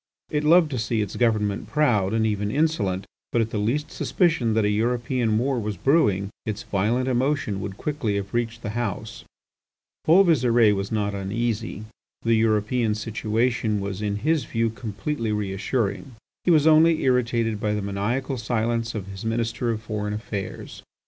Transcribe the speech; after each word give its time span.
It 0.31 0.43
loved 0.43 0.71
to 0.71 0.79
see 0.79 1.01
its 1.03 1.15
government 1.15 1.67
proud 1.67 2.11
and 2.11 2.25
even 2.25 2.49
insolent, 2.49 3.05
but 3.31 3.39
at 3.39 3.51
the 3.51 3.59
least 3.59 3.91
suspicion 3.91 4.55
that 4.55 4.65
a 4.65 4.69
European 4.71 5.37
war 5.37 5.59
was 5.59 5.77
brewing, 5.77 6.29
its 6.43 6.63
violent 6.63 7.07
emotion 7.07 7.61
would 7.61 7.77
quickly 7.77 8.15
have 8.15 8.33
reached 8.33 8.63
the 8.63 8.71
House. 8.71 9.25
Paul 10.03 10.25
Visire 10.25 10.73
was 10.73 10.91
not 10.91 11.13
uneasy. 11.13 11.83
The 12.23 12.33
European 12.33 12.95
situation 12.95 13.79
was 13.79 14.01
in 14.01 14.15
his 14.15 14.45
view 14.45 14.71
completely 14.71 15.31
reassuring. 15.31 16.15
He 16.45 16.49
was 16.49 16.65
only 16.65 17.03
irritated 17.03 17.59
by 17.59 17.75
the 17.75 17.83
maniacal 17.83 18.39
silence 18.39 18.95
of 18.95 19.05
his 19.05 19.23
Minister 19.23 19.69
of 19.69 19.83
Foreign 19.83 20.13
Affairs. 20.15 20.81